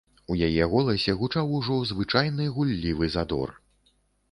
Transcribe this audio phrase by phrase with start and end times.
[0.35, 3.57] У яе голасе гучаў ужо звычайны гуллівы задор.